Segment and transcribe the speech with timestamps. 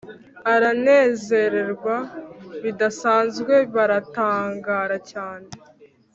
[0.53, 1.95] aranezerwa
[2.61, 5.47] bindasazwe baratangara cyane